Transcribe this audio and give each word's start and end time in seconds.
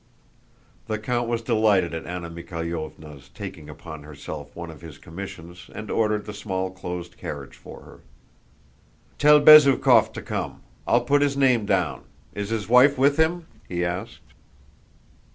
The 0.87 0.97
count 0.97 1.29
was 1.29 1.43
delighted 1.43 1.93
at 1.93 2.07
Anna 2.07 2.31
Mikháylovna's 2.31 3.29
taking 3.35 3.69
upon 3.69 4.01
herself 4.01 4.49
one 4.55 4.71
of 4.71 4.81
his 4.81 4.97
commissions 4.97 5.69
and 5.75 5.91
ordered 5.91 6.25
the 6.25 6.33
small 6.33 6.71
closed 6.71 7.17
carriage 7.17 7.55
for 7.55 7.81
her. 7.83 7.99
"Tell 9.19 9.39
Bezúkhov 9.39 10.11
to 10.13 10.21
come. 10.23 10.63
I'll 10.87 11.05
put 11.05 11.21
his 11.21 11.37
name 11.37 11.67
down. 11.67 12.05
Is 12.33 12.49
his 12.49 12.67
wife 12.67 12.97
with 12.97 13.17
him?" 13.17 13.45
he 13.69 13.85
asked. 13.85 14.33